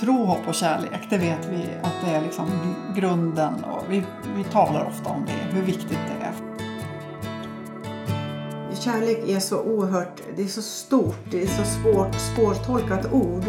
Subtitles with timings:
[0.00, 2.46] tro, hopp och kärlek, det vet vi att det är liksom
[2.96, 4.02] grunden och vi,
[4.36, 6.32] vi talar ofta om det, hur viktigt det är.
[8.80, 13.44] Kärlek är så oerhört, det är så stort, det är så svårt, svårtolkat ord.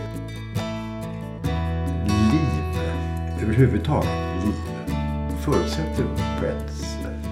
[2.31, 2.79] Liv,
[3.41, 4.95] överhuvudtaget liv,
[5.45, 6.03] förutsätter
[6.39, 6.71] på ett,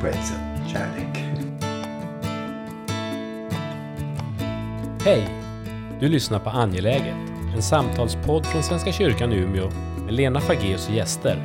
[0.01, 1.23] på ett sätt kärlek.
[5.05, 5.29] Hej!
[5.99, 9.69] Du lyssnar på Angeläget, en samtalspodd från Svenska kyrkan i Umeå
[10.05, 11.35] med Lena Fageus och gäster.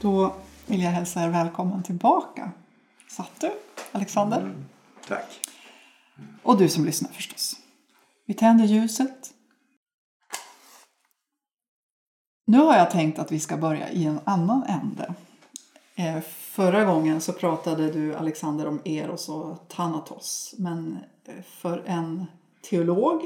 [0.00, 0.34] Då
[0.66, 2.50] vill jag hälsa er välkommen tillbaka.
[3.08, 3.50] Satt du,
[3.92, 4.40] Alexander?
[4.40, 4.64] Mm,
[5.08, 5.40] tack.
[6.42, 7.56] Och du som lyssnar förstås.
[8.26, 9.30] Vi tänder ljuset.
[12.46, 15.14] Nu har jag tänkt att vi ska börja i en annan ände.
[15.94, 20.54] Eh, förra gången så pratade du, Alexander, om Eros och Thanatos.
[20.58, 22.26] Men eh, för en
[22.70, 23.22] teolog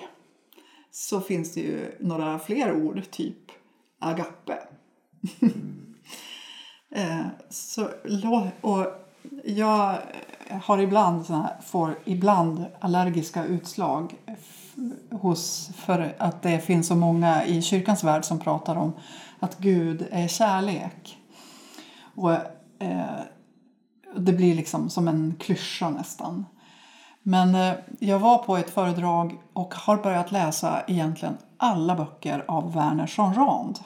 [0.91, 3.51] så finns det ju några fler ord, typ
[3.99, 4.59] agape.
[6.91, 7.89] Eh, så,
[8.61, 8.87] och
[9.45, 9.99] jag
[10.63, 14.15] har ibland, såna här, får ibland allergiska utslag
[15.11, 18.93] hos, för att det finns så många i kyrkans värld som pratar om
[19.41, 21.19] att Gud är kärlek.
[22.17, 22.33] Och
[22.79, 23.21] eh,
[24.17, 26.45] Det blir liksom som en klyscha nästan.
[27.23, 32.73] Men eh, jag var på ett föredrag och har börjat läsa egentligen alla böcker av
[32.73, 33.79] Werner von Rand.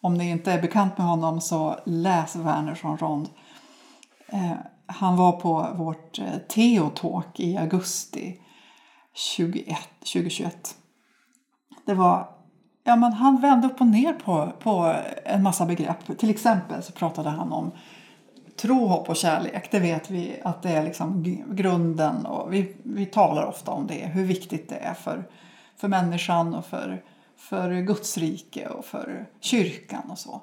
[0.00, 3.28] Om ni inte är bekant med honom så läs Werner von Rond.
[4.26, 4.52] Eh,
[4.86, 8.40] han var på vårt eh, Teotalk i augusti
[9.14, 10.76] 21, 2021.
[11.86, 12.28] Det var,
[12.84, 14.94] ja men han vände upp och ner på, på
[15.24, 16.18] en massa begrepp.
[16.18, 17.70] Till exempel så pratade han om
[18.56, 19.68] tro, hopp och kärlek.
[19.70, 24.06] Det vet vi att det är liksom grunden och vi, vi talar ofta om det.
[24.06, 25.24] Hur viktigt det är för,
[25.76, 27.02] för människan och för
[27.48, 30.42] för Guds rike och för kyrkan och så.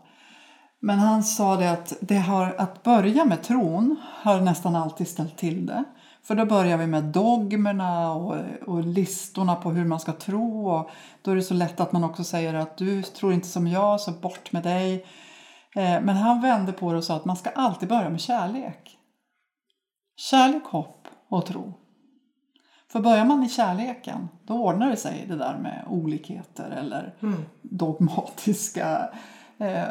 [0.79, 5.37] Men han sa det att, det har, att börja med tron har nästan alltid ställt
[5.37, 5.83] till det.
[6.29, 8.35] För då börjar vi med dogmerna och,
[8.67, 10.69] och listorna på hur man ska tro.
[10.69, 10.89] Och
[11.21, 14.01] då är det så lätt att man också säger att du tror inte som jag,
[14.01, 15.05] så bort med dig.
[15.75, 18.97] Eh, men han vände på det och sa att man ska alltid börja med kärlek.
[20.15, 21.73] Kärlek, hopp och tro.
[22.91, 27.45] För börjar man i kärleken då ordnar det sig det där med olikheter eller mm.
[27.61, 29.09] dogmatiska
[29.57, 29.83] eh,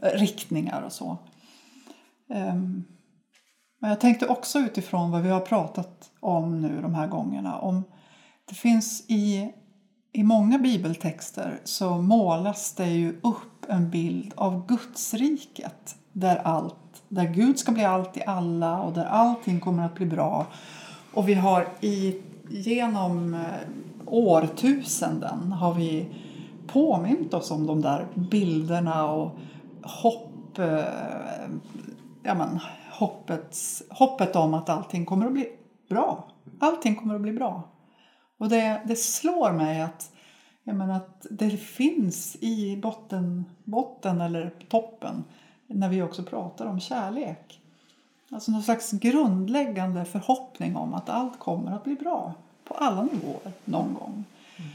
[0.00, 1.18] riktningar och så.
[2.28, 2.84] Um,
[3.86, 7.58] men jag tänkte också utifrån vad vi har pratat om nu de här gångerna.
[7.58, 7.84] Om
[8.48, 9.52] det finns i,
[10.12, 17.24] i många bibeltexter så målas det ju upp en bild av Gudsriket där allt, där
[17.24, 20.46] Gud ska bli allt i alla och där allting kommer att bli bra.
[21.14, 23.40] Och vi har i genom eh,
[24.06, 26.06] årtusenden har vi
[26.66, 29.30] påmint oss om de där bilderna och
[29.82, 30.84] hopp, eh,
[32.22, 32.60] ja men,
[32.96, 35.48] hoppets, hoppet om att allting kommer att bli
[35.88, 36.24] bra.
[36.60, 37.62] Allting kommer att bli bra.
[38.38, 40.12] Och det, det slår mig att,
[40.64, 45.24] jag menar, att det finns i botten, botten eller toppen
[45.66, 47.60] när vi också pratar om kärlek.
[48.30, 52.34] Alltså någon slags grundläggande förhoppning om att allt kommer att bli bra
[52.64, 54.24] på alla nivåer någon gång.
[54.56, 54.70] Mm.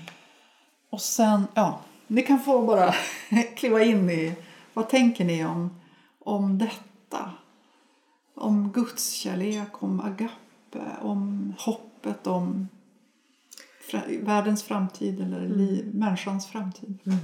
[0.89, 2.93] Och sen, ja, ni kan få bara
[3.55, 4.35] kliva in i
[4.73, 5.79] vad tänker ni om,
[6.19, 7.31] om detta?
[8.41, 12.67] Om Guds kärlek, om agape, om hoppet, om
[14.21, 15.57] världens framtid eller mm.
[15.57, 16.97] liv, människans framtid.
[17.05, 17.17] Mm.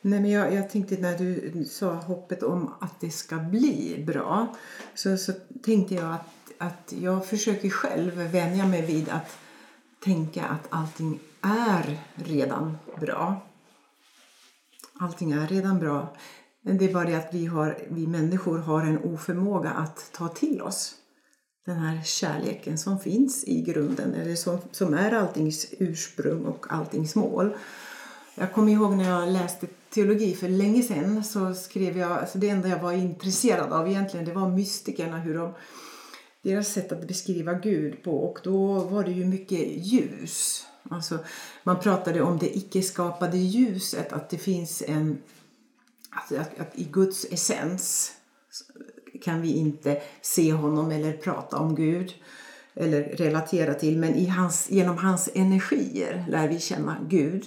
[0.00, 4.46] Nej, men jag, jag tänkte när du sa hoppet om att det ska bli bra
[4.94, 5.32] så, så
[5.62, 9.36] tänkte jag att, att jag försöker själv vänja mig vid att
[10.04, 13.40] tänka att allting är redan bra.
[14.98, 16.16] Allting är redan bra.
[16.66, 20.28] Men det är bara det att vi, har, vi människor har en oförmåga att ta
[20.28, 20.94] till oss
[21.66, 27.14] den här kärleken som finns i grunden, eller som, som är alltings ursprung och alltings
[27.14, 27.54] mål.
[28.34, 32.48] Jag kommer ihåg när jag läste teologi för länge sedan så skrev jag, alltså det
[32.48, 35.52] enda jag var intresserad av egentligen det var mystikerna, hur de,
[36.42, 40.66] deras sätt att beskriva Gud på och då var det ju mycket ljus.
[40.90, 41.18] Alltså,
[41.62, 45.18] man pratade om det icke-skapade ljuset, att det finns en,
[46.16, 48.12] alltså att, att i Guds essens
[49.22, 52.14] kan vi inte se honom eller prata om Gud
[52.74, 57.44] eller relatera till, men i hans, genom hans energier lär vi känna Gud.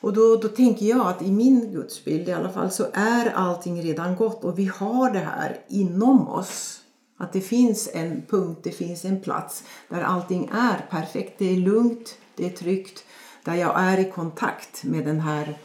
[0.00, 3.82] Och då, då tänker jag att i min gudsbild i alla fall så är allting
[3.82, 6.78] redan gott och vi har det här inom oss.
[7.16, 11.38] Att det finns en punkt, det finns en plats där allting är perfekt.
[11.38, 13.04] Det är lugnt, det är tryggt.
[13.44, 15.58] Där jag är i kontakt med den här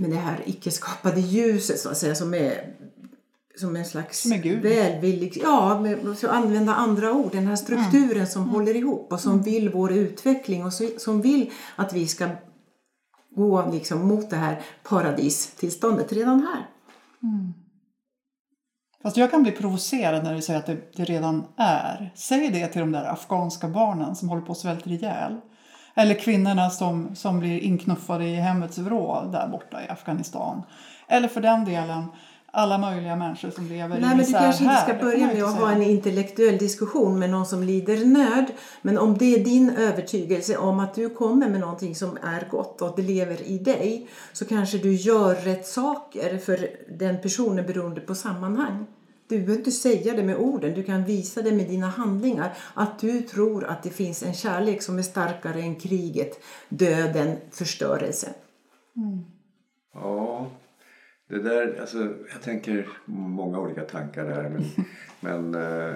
[0.00, 2.74] med det här icke-skapade ljuset så att säga som är
[3.60, 8.48] som en slags Som välvillig, ja, med, så använda andra ord, den här strukturen som
[8.48, 12.28] håller ihop och som vill vår utveckling och så, som vill att vi ska
[13.36, 16.66] gå liksom mot det här paradistillståndet redan här.
[19.02, 22.12] Fast jag kan bli provocerad när du säger att det, det redan är.
[22.14, 25.40] Säg det till de där afghanska barnen som håller på att svälta ihjäl.
[25.94, 30.62] Eller kvinnorna som, som blir inknuffade i hemmets vrå där borta i Afghanistan.
[31.08, 32.04] Eller för den delen
[32.52, 34.84] alla möjliga människor som lever Nej, i men du misär kanske inte här.
[34.84, 38.44] ska börja med att ha en intellektuell diskussion med någon som lider nöd.
[38.82, 42.82] Men om det är din övertygelse om att du kommer med någonting som är gott
[42.82, 48.00] och det lever i dig så kanske du gör rätt saker för den personen beroende
[48.00, 48.86] på sammanhang.
[49.30, 52.56] Du behöver inte säga det med orden, du kan visa det med dina handlingar.
[52.74, 58.32] Att du tror att det finns en kärlek som är starkare än kriget, döden, förstörelsen.
[59.94, 60.50] Ja,
[61.28, 61.98] det där, alltså
[62.32, 64.64] jag tänker många olika tankar där men,
[65.20, 65.94] men eh,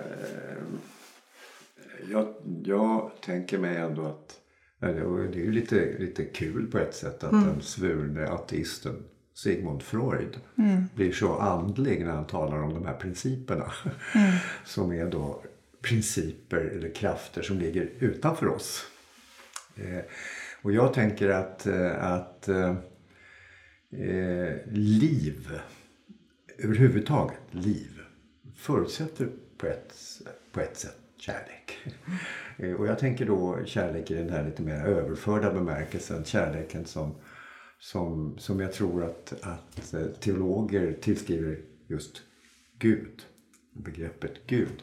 [2.10, 2.34] jag,
[2.64, 4.40] jag tänker mig ändå att
[4.80, 9.04] det är ju lite, lite kul på ett sätt att den svurne ateisten
[9.34, 10.40] Sigmund Freud
[10.94, 13.72] blir så andlig när han talar om de här principerna.
[14.64, 15.42] Som är då
[15.82, 18.86] principer eller krafter som ligger utanför oss.
[19.76, 20.04] Eh,
[20.62, 22.76] och jag tänker att, eh, att eh,
[23.90, 25.60] eh, liv,
[26.58, 28.00] överhuvudtaget liv,
[28.56, 29.28] förutsätter
[29.58, 29.94] på ett,
[30.52, 31.78] på ett sätt kärlek.
[32.56, 36.24] Eh, och jag tänker då kärlek i den här lite mer överförda bemärkelsen.
[36.24, 37.14] Kärleken som,
[37.84, 42.22] som, som jag tror att, att eh, teologer tillskriver just
[42.78, 43.22] Gud.
[43.72, 44.82] Begreppet Gud.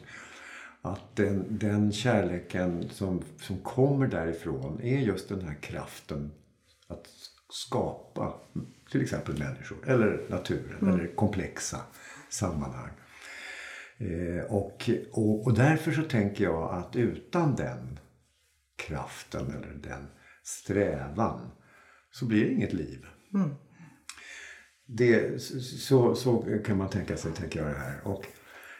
[0.82, 6.30] Att den, den kärleken som, som kommer därifrån är just den här kraften
[6.88, 7.08] att
[7.52, 8.34] skapa
[8.90, 11.80] till exempel människor eller naturen eller komplexa
[12.30, 12.90] sammanhang.
[13.98, 17.98] Eh, och, och, och därför så tänker jag att utan den
[18.76, 20.06] kraften eller den
[20.42, 21.50] strävan
[22.12, 23.06] så blir det inget liv.
[24.86, 28.00] Det, så, så kan man tänka sig, tänker jag det här.
[28.04, 28.26] Och,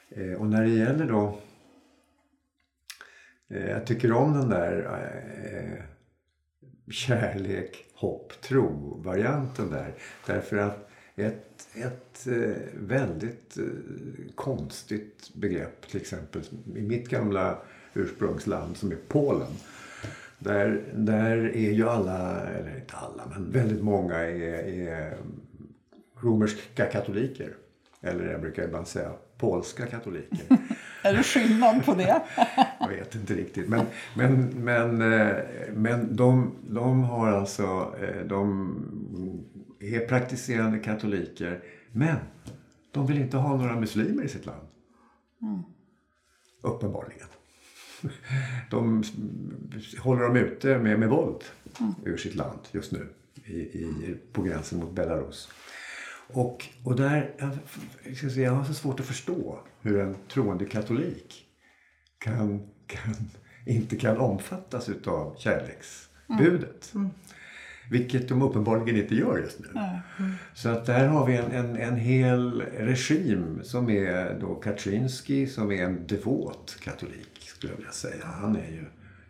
[0.08, 1.40] eh, och när det gäller då
[3.50, 5.02] eh, jag tycker om den där
[5.44, 5.84] eh,
[6.90, 9.94] kärlek, hopp, tro-varianten där.
[10.26, 12.26] Därför att ett, ett
[12.75, 13.58] väldigt
[14.35, 16.43] konstigt begrepp, till exempel
[16.76, 17.58] i mitt gamla
[17.94, 19.52] ursprungsland som är Polen.
[20.43, 25.17] Där, där är ju alla, eller inte alla, men väldigt många är, är
[26.21, 27.56] romerska katoliker.
[28.00, 30.39] Eller jag brukar ibland säga polska katoliker.
[31.03, 32.23] Är det skillnad på det?
[32.81, 33.69] Jag vet inte riktigt.
[33.69, 33.87] Men,
[34.17, 35.37] men, men, eh,
[35.73, 38.77] men de, de har alltså, eh, de
[39.81, 41.62] är praktiserande katoliker.
[41.93, 42.17] Men
[42.93, 44.67] de vill inte ha några muslimer i sitt land.
[46.62, 47.27] Uppenbarligen.
[48.70, 49.02] De
[49.99, 51.44] håller dem ute med, med våld
[52.04, 53.08] ur sitt land just nu.
[53.44, 55.49] I, i, på gränsen mot Belarus.
[56.32, 57.34] Och, och där,
[58.04, 61.44] jag, ska säga, jag har så svårt att förstå hur en troende katolik
[62.18, 63.14] kan, kan,
[63.66, 66.92] inte kan omfattas utav kärleksbudet.
[67.90, 69.66] Vilket de uppenbarligen inte gör just nu.
[70.54, 75.73] Så att där har vi en, en, en hel regim som är då Kaczynski som
[75.73, 77.32] är en devot katolik
[77.62, 78.26] skulle jag vilja säga.
[78.26, 78.85] Han är ju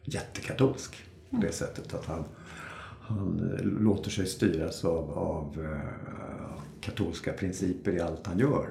[0.05, 2.25] jättekatolsk på det sättet att han,
[3.01, 8.69] han eh, låter sig styras av, av eh, katolska principer i allt han gör.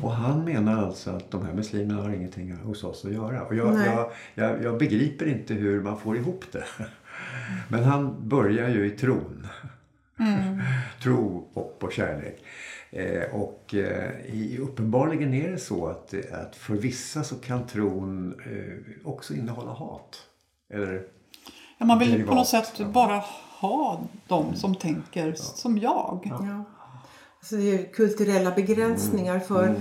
[0.00, 3.42] Och han menar alltså att de här muslimerna har ingenting hos oss att göra.
[3.42, 6.64] Och jag, jag, jag, jag begriper inte hur man får ihop det.
[7.68, 9.46] Men han börjar ju i tron.
[11.02, 12.44] Tro, hopp och kärlek.
[12.90, 18.40] Eh, och eh, i, uppenbarligen är det så att, att för vissa så kan tron
[18.46, 20.16] eh, också innehålla hat.
[20.72, 21.02] Eller
[21.78, 22.86] Ja, man vill på något sätt Ja.
[22.86, 23.22] bara
[23.60, 26.20] ha dem som tänker som jag.
[26.24, 26.64] Ja.
[27.38, 29.74] Alltså det är kulturella begränsningar för,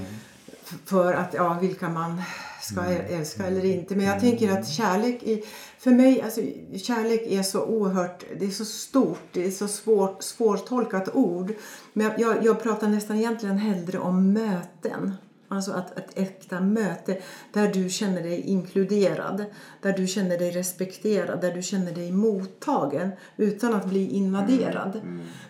[0.86, 2.22] för att, ja, vilka man
[2.66, 3.96] ska älska eller inte.
[3.96, 5.44] Men jag tänker att kärlek, i,
[5.80, 6.42] för mig, alltså
[6.78, 11.54] kärlek är så oerhört, det är så stort, det är så svårt, svårtolkat ord.
[11.94, 15.14] Men jag, jag, pratar nästan egentligen hellre om möten.
[15.48, 17.22] Alltså att ett äkta möte
[17.54, 19.46] där du känner dig inkluderad,
[19.82, 25.02] där du känner dig respekterad, där du känner dig mottagen utan att bli invaderad.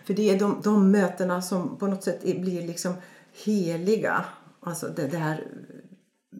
[0.04, 2.94] För det är de, de mötena som på något sätt blir liksom
[3.44, 4.24] heliga.
[4.60, 5.44] Alltså det, det här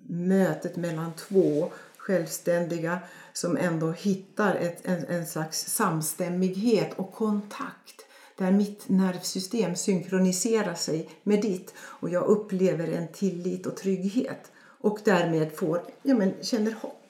[0.06, 2.98] mötet mellan två självständiga
[3.32, 8.02] som ändå hittar ett, en, en slags samstämmighet och kontakt
[8.38, 14.50] där mitt nervsystem synkroniserar sig med ditt och jag upplever en tillit och trygghet
[14.80, 17.02] och därmed får, ja men känner hopp.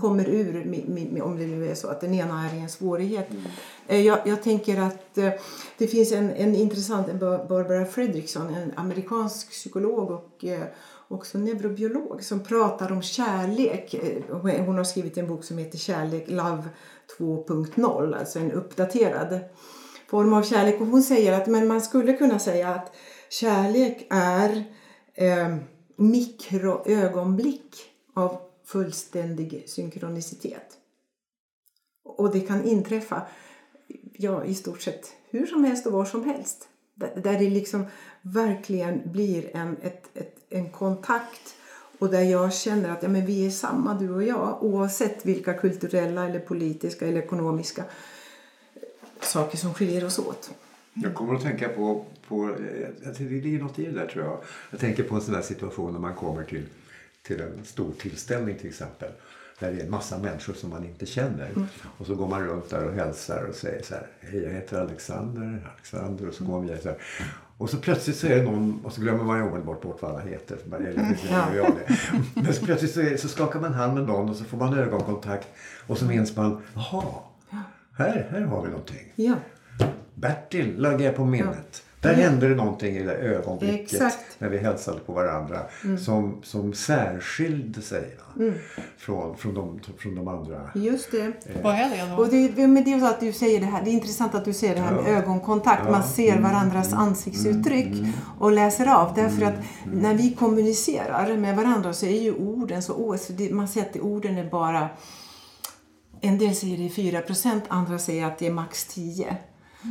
[0.00, 0.60] Kommer ur,
[1.22, 3.28] om det nu är så att den ena är i en svårighet.
[3.86, 5.32] Eh, Jag, jag tänker att eh,
[5.78, 10.62] det finns en, en intressant, Barbara Fredrickson, en amerikansk psykolog och eh,
[11.08, 13.94] också neurobiolog som pratar om kärlek.
[14.30, 16.64] Hon hon har skrivit en bok som heter Kärlek, Love
[17.18, 19.40] 2.0, alltså en uppdaterad
[20.06, 20.80] form av kärlek.
[20.80, 22.92] Och hon säger att men man skulle kunna säga att
[23.28, 24.64] kärlek är
[25.14, 25.56] eh,
[25.96, 27.76] mikroögonblick
[28.14, 30.78] av fullständig synkronicitet.
[32.04, 33.22] Och det kan inträffa
[34.12, 36.68] ja, i stort sett hur som helst och var som helst.
[36.98, 37.86] Där, det liksom
[38.22, 41.54] verkligen blir en, ett, ett, en kontakt
[41.98, 45.54] och där jag känner att ja, men vi är samma du och jag oavsett vilka
[45.54, 47.84] kulturella eller politiska eller ekonomiska
[49.20, 50.50] saker som skiljer oss åt.
[50.94, 52.56] Jag kommer att tänka på, på
[53.18, 54.38] det ligger något i det där tror jag.
[54.70, 56.66] Jag tänker på en sån där situation när man kommer till,
[57.22, 59.10] till en stor tillställning till exempel.
[59.58, 61.48] Där det är en massa människor som man inte känner.
[61.98, 64.06] Och så går man runt där och hälsar och säger så här.
[64.20, 65.70] Hej jag heter Alexander.
[65.74, 66.98] Alexander och så går man vidare så här.
[67.58, 70.10] Och så plötsligt så är det någon, och så glömmer man ju omedelbart bort vad
[70.10, 70.56] alla heter.
[70.94, 71.68] Precis, Ja.
[72.34, 74.74] Men så plötsligt så, är, så skakar man hand med någon och så får man
[74.78, 75.48] ögonkontakt.
[75.86, 77.04] Och så minns man, jaha,
[77.98, 79.12] här, här har vi någonting.
[79.14, 79.34] Ja,
[80.14, 81.82] Bertil lägger jag på minnet.
[82.00, 84.24] Där hände det någonting i det ögonblicket Exakt.
[84.38, 85.60] när vi hälsade på varandra
[86.04, 88.52] som, som särskilde sig va?
[88.98, 90.70] Från, från, de, från de andra.
[90.74, 91.32] just det.
[91.62, 92.22] Vad är det då?
[92.22, 93.84] Och det, men det är så att du säger det här.
[93.84, 95.90] Det är intressant att du säger det här med ögonkontakt.
[95.90, 97.92] Man ser varandras ansiktsuttryck
[98.38, 99.14] och läser av.
[99.14, 99.54] Därför att
[99.92, 103.50] när vi kommunicerar med varandra så är ju orden så oerhört...
[103.50, 104.88] Man säger att orden är bara...
[106.20, 109.36] En del säger det är 4 andra säger att det är max 10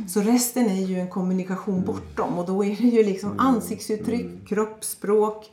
[0.08, 5.50] Så resten är ju en kommunikation bortom och då är det ju liksom ansiktsuttryck, kroppsspråk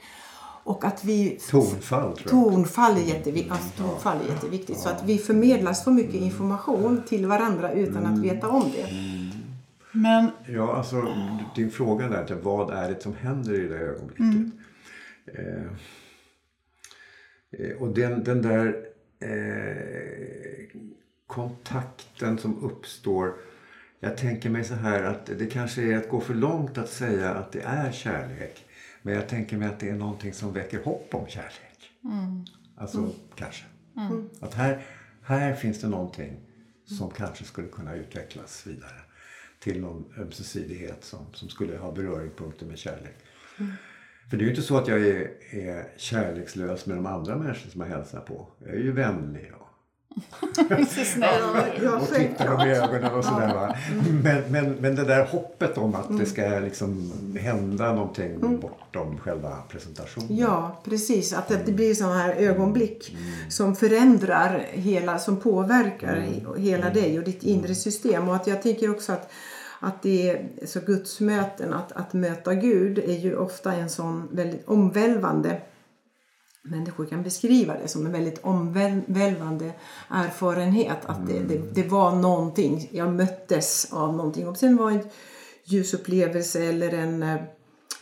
[0.64, 2.54] och att vi Tonfall tror jag.
[2.54, 4.80] Tonfall är, jättevi- alltså, tonfall är jätteviktigt.
[4.80, 8.88] Så att vi förmedlar så mycket information till varandra utan att veta om det.
[9.92, 11.08] Men Ja, alltså
[11.56, 14.54] din fråga där till vad är det som händer i det ögonblicket?
[15.26, 15.64] Eh,
[17.60, 18.76] eh, och den, den där
[19.20, 20.80] eh,
[21.28, 23.34] kontakten som uppstår.
[24.04, 27.34] Jag tänker mig så här att det kanske är att gå för långt att säga
[27.34, 28.66] att det är kärlek.
[29.02, 31.92] Men jag tänker mig att det är någonting som väcker hopp om kärlek.
[32.78, 33.64] Alltså kanske.
[34.40, 34.86] Att här,
[35.22, 36.40] här finns det någonting
[36.86, 39.02] som kanske skulle kunna utvecklas vidare
[39.60, 43.16] till någon ömsesidighet som, som skulle ha beröringspunkter med kärlek.
[44.30, 47.70] För det är ju inte så att jag är, är kärlekslös med de andra människor
[47.70, 48.48] som jag hälsar på.
[48.60, 49.52] Jag är ju vänlig
[50.90, 51.42] så snäll.
[51.84, 53.76] Ja, och tittar dem i ögonen och sådär va.
[54.24, 59.58] Men, men, men det där hoppet om att det ska liksom hända någonting bortom själva
[59.70, 60.38] presentationen.
[60.38, 61.34] Ja, precis.
[61.34, 63.18] Att det blir sådana här ögonblick
[63.50, 66.26] som förändrar hela, som påverkar
[66.58, 68.30] hela dig och ditt inre system.
[68.30, 69.32] Och att jag tänker också att,
[69.80, 74.68] att det är så gudsmöten, att, att möta Gud är ju ofta en sån väldigt
[74.68, 75.62] omvälvande
[76.66, 79.72] Människor kan beskriva det som en väldigt omvälvande
[80.10, 81.06] erfarenhet.
[81.06, 84.48] Att det, det, det var någonting, jag möttes av någonting.
[84.48, 85.10] Om sen var en
[85.64, 87.36] ljusupplevelse eller en eh,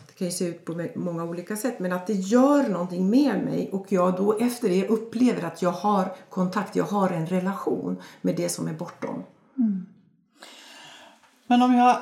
[0.08, 1.80] det kan ju se ut på många olika sätt.
[1.80, 5.72] Men att det gör någonting med mig och jag då efter det upplever att jag
[5.72, 9.24] har kontakt, jag har en relation med det som är bortom.
[11.52, 11.98] Men om jag,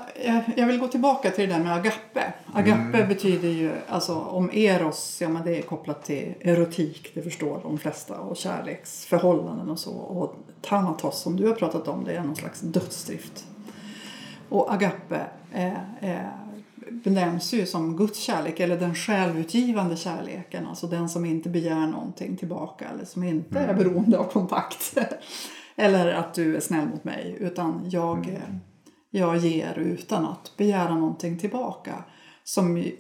[0.56, 2.34] jag, vill gå tillbaka till det där med agape.
[2.54, 7.60] Agape betyder ju, alltså om eros, ja men det är kopplat till erotik, det förstår
[7.64, 9.92] de flesta, och kärleksförhållanden och så.
[9.92, 13.48] Och thanatos som du har pratat om, det är någon slags dödsdrift.
[14.50, 15.22] Och agape
[15.54, 16.32] är, är,
[16.90, 20.68] benämns ju som Guds kärlek eller den självutgivande kärleken.
[20.68, 24.98] Alltså den som inte begär någonting tillbaka eller som inte är beroende av kontakt.
[25.76, 28.56] eller att du är snäll mot mig utan jag, eh,
[29.10, 32.04] jag ger utan att begära någonting tillbaka.
[32.44, 32.92] Som, eh,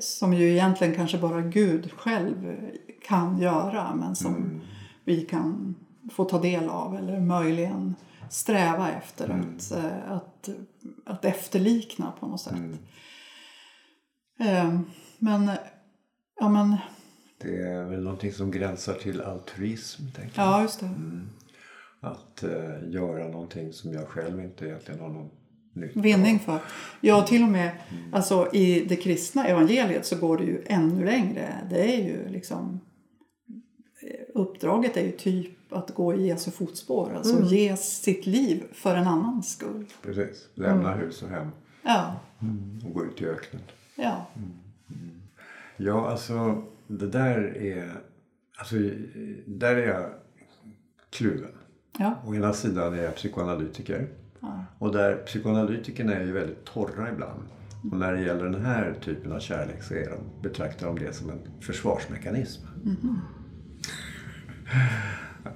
[0.00, 2.56] som ju egentligen kanske bara Gud själv
[3.02, 4.60] kan göra men som
[5.04, 5.74] vi kan
[6.12, 7.94] få ta del av eller möjligen
[8.30, 10.48] sträva efter att, eh, att,
[11.06, 12.54] att efterlikna på något sätt.
[14.40, 14.80] Eh,
[15.18, 15.50] Men,
[16.40, 16.76] ja men,
[17.38, 20.02] Det är väl någonting som gränsar till altruism.
[20.16, 20.48] Tänker jag.
[20.48, 20.90] ja just det.
[22.00, 25.30] Att eh, göra någonting som jag själv inte egentligen har någon.
[25.94, 26.58] Vinning för.
[27.00, 27.70] Ja, till och med
[28.12, 31.48] alltså, i det kristna evangeliet så går det ju ännu längre.
[31.70, 32.80] Det är ju liksom
[34.34, 37.14] uppdraget är ju typ att gå i Jesu fotspår.
[37.16, 39.86] Alltså ge sitt liv för en annans skull.
[40.02, 40.48] Precis.
[40.54, 41.48] Lämna hus och hem
[41.82, 42.20] Ja,
[42.86, 43.62] och gå ut i öknen.
[43.96, 44.26] ja.
[45.76, 47.92] Ja, alltså det där är...
[48.58, 48.74] Alltså,
[49.46, 50.10] där är jag
[51.10, 51.50] kluven.
[51.98, 52.14] ja.
[52.26, 54.08] Å ena sidan är jag psykoanalytiker.
[54.78, 57.42] Och där psykoanalytikerna är ju väldigt torra ibland.
[57.92, 61.12] Och när det gäller den här typen av kärlek så är de, betraktar de det
[61.12, 62.66] som en försvarsmekanism.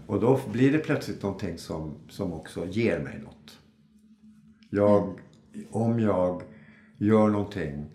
[0.07, 3.59] Och då blir det plötsligt någonting som, som också ger mig något.
[4.71, 5.21] Jag,
[5.71, 6.43] Om jag
[6.99, 7.87] gör någonting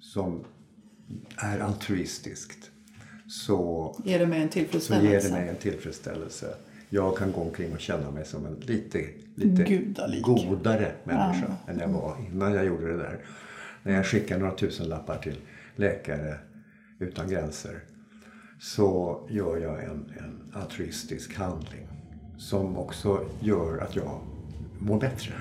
[0.00, 0.44] som
[1.36, 2.70] är altruistiskt
[3.28, 5.28] så Ger det mig en så ger tillfredsställelse.
[5.28, 6.54] det mig en tillfredsställelse.
[6.94, 10.22] Jag kan gå omkring och känna mig som en lite, lite Gudalik.
[10.22, 13.18] godare människa än jag var innan jag gjorde det där.
[13.82, 15.36] När jag skickar några tusen lappar till
[15.76, 16.36] Läkare
[16.98, 17.80] utan gränser
[18.60, 21.88] så gör jag en, en altruistisk handling
[22.38, 24.20] som också gör att jag
[24.78, 25.32] mår bättre.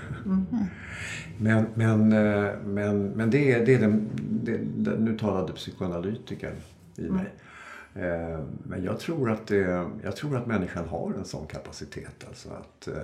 [1.37, 4.09] Men, men, eh, men, men det är, det är den,
[4.43, 6.55] det, det, nu talade psykoanalytikern
[6.95, 7.25] i mig.
[7.95, 12.25] Eh, Men jag tror, att det, jag tror att människan har en sån kapacitet.
[12.27, 13.03] Alltså att, eh,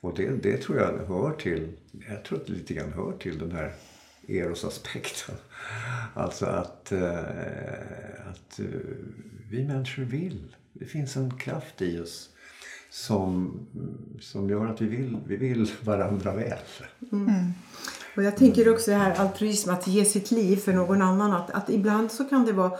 [0.00, 1.72] och det, det tror jag hör till,
[2.08, 3.72] jag tror att det lite grann hör till den här
[4.28, 5.34] erosaspekten.
[6.14, 7.18] Alltså att, eh,
[8.30, 8.60] att
[9.50, 10.56] vi människor vill.
[10.72, 12.30] Det finns en kraft i oss
[12.90, 13.58] som,
[14.20, 16.58] som gör att vi vill, vi vill varandra väl.
[18.16, 21.32] Och jag tänker också det här altruism, att ge sitt liv för någon annan.
[21.32, 22.78] Att, att ibland så kan det vara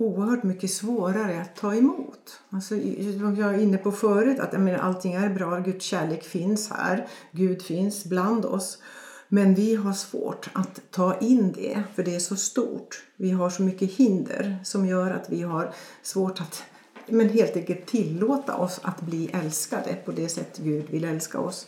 [0.00, 2.40] oerhört mycket svårare att ta emot.
[2.50, 5.58] Alltså, jag är inne på förut, att jag menar, allting är bra.
[5.58, 7.08] Guds kärlek finns här.
[7.32, 8.78] Gud finns bland oss.
[9.28, 13.04] Men vi har svårt att ta in det, för det är så stort.
[13.16, 16.62] Vi har så mycket hinder som gör att vi har svårt att
[17.06, 21.66] men helt enkelt tillåta oss att bli älskade på det sätt Gud vill älska oss.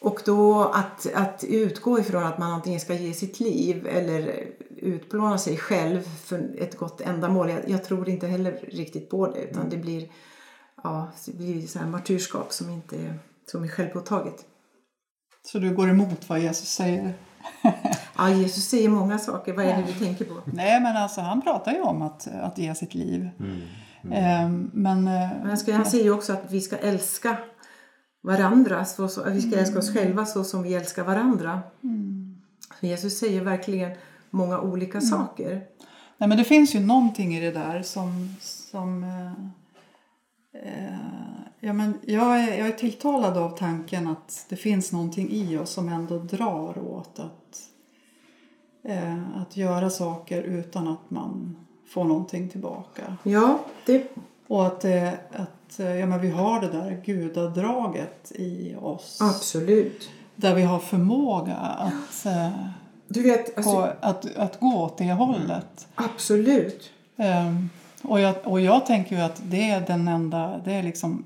[0.00, 4.44] Och då att, att utgå ifrån att man antingen ska ge sitt liv eller
[4.76, 7.50] utplåna sig själv för ett gott ändamål.
[7.50, 10.08] Jag, jag tror inte heller riktigt på det utan det blir,
[10.82, 13.18] ja, det blir så här martyrskap som inte är,
[13.50, 14.44] som är självpåtaget.
[15.52, 17.14] Så du går emot vad Jesus säger?
[18.18, 19.52] Ja, Jesus säger många saker.
[19.52, 20.34] Vad är det du tänker på?
[20.44, 23.28] Nej, men alltså han pratar ju om att, att ge sitt liv.
[24.12, 24.98] Ehm, men...
[25.08, 27.36] eh, Men han, ska, han säger ju också att vi ska älska
[28.26, 28.84] varandra.
[28.84, 31.62] Så, så, att vi ska älska oss själva så som vi älskar varandra.
[32.80, 33.90] Så Jesus säger verkligen
[34.30, 35.50] många olika saker.
[36.18, 38.34] Nej, men det finns ju någonting i det där som...
[38.40, 39.32] som eh,
[40.62, 40.98] eh,
[41.60, 45.70] ja, men jag, är, jag är tilltalad av tanken att det finns någonting i oss
[45.70, 47.60] som ändå drar åt att,
[48.84, 51.56] eh, att göra saker utan att man
[51.88, 53.16] får någonting tillbaka.
[53.22, 54.16] Ja, det,
[54.48, 59.18] Och att, eh, att eh, ja, men vi har det där gudadraget i oss.
[59.22, 60.08] absolut.
[60.36, 62.50] Där vi har förmåga att, eh,
[63.08, 65.88] Du vet, alltså, att, att gå åt det hållet.
[65.94, 66.90] absolut.
[67.16, 67.70] Ehm,
[68.02, 71.24] och, jag, och jag tänker ju att det är den enda, det är liksom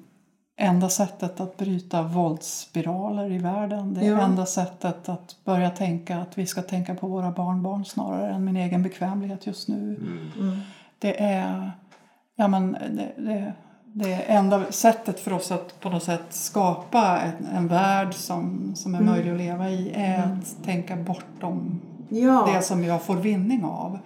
[0.56, 3.94] enda sättet att bryta våldsspiraler i världen.
[3.94, 4.20] Det är Ja.
[4.20, 8.56] enda sättet att börja tänka att vi ska tänka på våra barnbarn snarare än min
[8.56, 10.00] egen bekvämlighet just nu.
[10.98, 11.72] Det är
[12.40, 13.53] ja, men det, det,
[13.92, 18.72] det är enda sättet för oss att på något sätt skapa en, en värld som,
[18.76, 22.48] som är möjlig att leva i är att tänka bortom Ja.
[22.55, 23.98] det som jag får vinning av.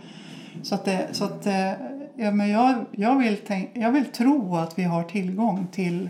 [0.63, 1.71] Så att, det, så att eh,
[2.17, 6.09] ja, men jag, jag, vill tänk, jag vill tro att vi har tillgång till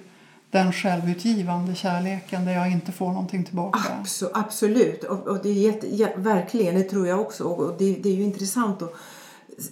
[0.50, 3.78] den självutgivande kärleken där jag inte får någonting tillbaka.
[4.02, 7.44] Abso- absolut, och, och det är jätte, ja, verkligen, det tror jag också.
[7.44, 8.92] Och det, det är ju intressant att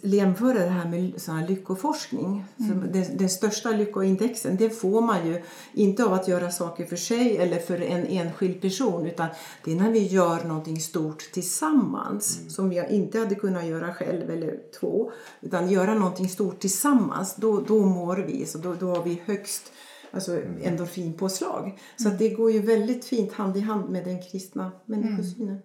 [0.03, 2.45] jämföra det här med sån här lyckoforskning.
[2.57, 5.43] Så den, den största lyckoindexen det får man ju
[5.73, 9.29] inte av att göra saker för sig eller för en enskild person utan
[9.65, 14.31] det är när vi gör någonting stort tillsammans som jag inte hade kunnat göra själv
[14.31, 15.13] eller två.
[15.41, 18.47] Utan göra någonting stort tillsammans, då, då mår vi.
[18.47, 19.73] Så då, då har vi högst
[20.13, 21.79] alltså endorfinpåslag.
[21.97, 25.59] Så att det går ju väldigt fint hand i hand med den kristna människosynen.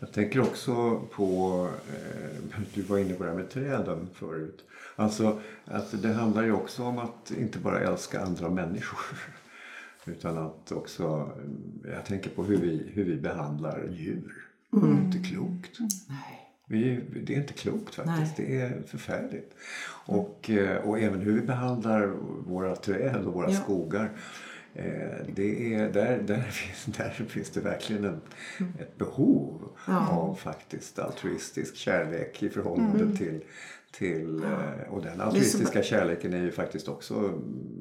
[0.00, 4.64] Jag tänker också på, eh, du var inne på det här med träden förut.
[4.96, 9.18] Alltså att det handlar ju också om att inte bara älska andra människor.
[10.06, 11.30] Utan att också,
[11.84, 14.34] jag tänker på hur vi, hur vi behandlar djur.
[14.70, 15.78] Det är inte klokt.
[16.08, 16.44] Nej.
[16.66, 18.38] Vi, det är inte klokt faktiskt.
[18.38, 18.46] Nej.
[18.48, 19.54] Det är förfärligt.
[20.06, 22.12] Och, eh, och även hur vi behandlar
[22.46, 23.56] våra träd och våra Ja.
[23.56, 24.10] skogar.
[24.74, 24.84] Eh,
[25.34, 28.20] Det är, där, där, finns, där finns det verkligen en,
[28.78, 30.08] ett behov Ja.
[30.08, 33.40] av faktiskt altruistisk kärlek i förhållande till,
[33.98, 37.14] till, eh, och den altruistiska kärleken är ju faktiskt också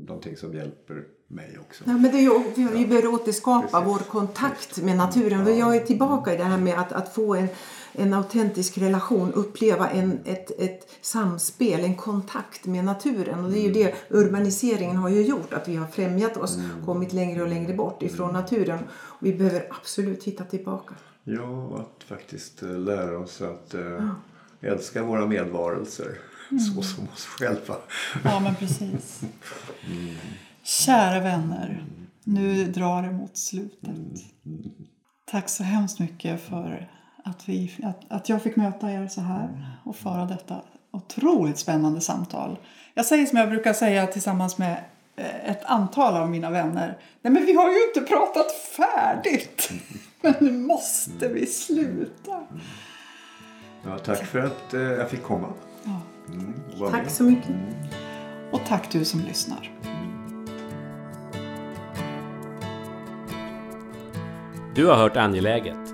[0.08, 1.84] någonting som hjälper mig också.
[1.88, 3.88] Ja, men det är ju, vi, vi behöver återskapa Precis.
[3.88, 5.46] vår kontakt med naturen.
[5.46, 7.48] För Jag är tillbaka i det här med att, att få en,
[7.94, 13.46] en autentisk relation, uppleva en, ett, ett samspel, en kontakt med naturen.
[13.46, 17.14] Och det är ju det urbaniseringen har ju gjort, att vi har främjat oss, kommit
[17.14, 18.80] längre och längre bort ifrån naturen.
[18.94, 20.96] Och vi behöver absolut hitta tillbaka.
[21.24, 24.10] Ja, att faktiskt eh, lära oss att eh,
[24.62, 26.18] älska våra medvarelser
[26.50, 27.76] så som oss själva.
[28.24, 29.22] Ja, men precis.
[30.64, 31.86] Kära vänner,
[32.24, 33.96] nu drar det mot slutet.
[35.32, 36.90] Tack så hemskt mycket för
[37.24, 39.50] att, vi, att, att jag fick möta er så här
[39.84, 40.56] och föra detta
[40.92, 42.58] otroligt spännande samtal.
[42.94, 44.78] Jag säger som jag brukar säga tillsammans med
[45.16, 46.98] eh, ett antal av mina vänner.
[47.22, 49.72] Nej men vi har ju inte pratat färdigt!
[50.22, 52.44] Men nu måste vi sluta.
[53.86, 55.48] Ja, tack för att eh, jag fick komma.
[55.84, 56.02] Ja.
[56.34, 56.54] Mm,
[56.92, 57.52] Tack så mycket.
[58.52, 59.72] Och tack du som lyssnar.
[64.76, 65.94] Du har hört Angeläget,